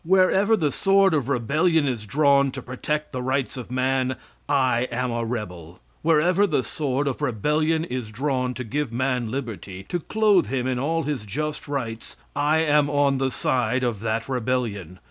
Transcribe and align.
Wherever 0.03 0.57
the 0.57 0.71
sword 0.71 1.13
of 1.13 1.29
rebellion 1.29 1.87
is 1.87 2.07
drawn 2.07 2.49
to 2.53 2.63
protect 2.63 3.11
the 3.11 3.21
rights 3.21 3.55
of 3.55 3.69
man, 3.69 4.15
I 4.49 4.87
am 4.91 5.11
a 5.11 5.23
rebel. 5.23 5.79
Wherever 6.01 6.47
the 6.47 6.63
sword 6.63 7.07
of 7.07 7.21
rebellion 7.21 7.85
is 7.85 8.09
drawn 8.09 8.55
to 8.55 8.63
give 8.63 8.91
man 8.91 9.29
liberty, 9.29 9.83
to 9.89 9.99
clothe 9.99 10.47
him 10.47 10.65
in 10.65 10.79
all 10.79 11.03
his 11.03 11.23
just 11.23 11.67
rights, 11.67 12.15
I 12.35 12.61
am 12.63 12.89
on 12.89 13.19
the 13.19 13.29
side 13.29 13.83
of 13.83 13.99
that 13.99 14.27
rebellion. 14.27 14.97